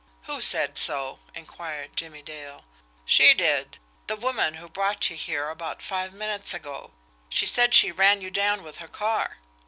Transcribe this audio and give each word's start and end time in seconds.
"Who 0.23 0.41
said 0.41 0.79
so?" 0.79 1.19
inquired 1.35 1.95
Jimmie 1.95 2.23
Dale. 2.23 2.65
"She 3.05 3.35
did. 3.35 3.77
The 4.07 4.15
woman 4.15 4.55
who 4.55 4.67
brought 4.67 5.11
you 5.11 5.15
here 5.15 5.49
about 5.51 5.83
five 5.83 6.11
minutes 6.11 6.55
ago. 6.55 6.89
She 7.29 7.45
said 7.45 7.75
she 7.75 7.91
ran 7.91 8.19
you 8.19 8.31
down 8.31 8.63
with 8.63 8.77
her 8.79 8.87
car." 8.87 9.37